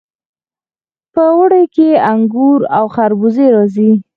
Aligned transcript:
په 1.13 1.21
اوړي 1.35 1.63
کې 1.75 1.89
انګور 2.11 2.61
او 2.77 2.85
خربوزې 2.95 3.47
راځي. 3.55 3.91